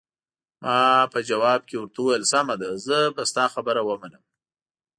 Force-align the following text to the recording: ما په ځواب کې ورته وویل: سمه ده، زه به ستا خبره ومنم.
ما 0.63 0.77
په 1.13 1.19
ځواب 1.29 1.61
کې 1.67 1.75
ورته 1.77 1.99
وویل: 2.01 2.23
سمه 2.33 2.55
ده، 2.61 2.69
زه 2.85 2.97
به 3.15 3.23
ستا 3.31 3.45
خبره 3.53 3.81
ومنم. 3.83 4.23